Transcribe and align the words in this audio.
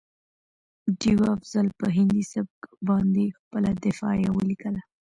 ډيوه 0.99 1.27
افضل 1.37 1.67
په 1.79 1.85
هندي 1.95 2.23
سبک 2.33 2.59
باندې 2.87 3.35
خپله 3.37 3.69
دفاعیه 3.85 4.29
ولیکه 4.33 4.69